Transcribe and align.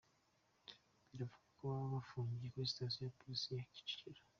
Biravugwa 1.09 1.49
ko 1.57 1.61
baba 1.69 1.87
bafungiye 1.95 2.47
kuri 2.53 2.71
Station 2.73 3.01
ya 3.05 3.15
Police 3.17 3.49
ya 3.53 3.67
Kicukiro 3.73 4.21